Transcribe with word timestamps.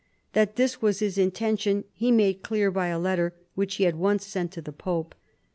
That 0.33 0.55
this 0.55 0.81
was 0.81 0.97
his 0.97 1.19
intention 1.19 1.83
he 1.93 2.11
made 2.11 2.41
clear 2.41 2.71
by 2.71 2.87
a 2.87 2.97
letter 2.97 3.35
which 3.53 3.75
he 3.75 3.85
at 3.85 3.93
once 3.93 4.25
sent 4.25 4.51
to 4.53 4.61
the 4.63 4.73
pope. 4.73 5.13